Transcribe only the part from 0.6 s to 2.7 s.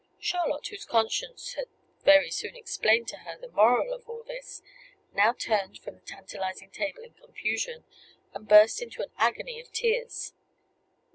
whose conscience had very soon